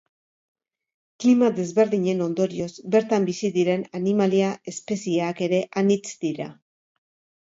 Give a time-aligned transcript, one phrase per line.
[1.23, 6.53] Klima desberdinen ondorioz, bertan bizi diren animalia-espezieak ere anitz dira.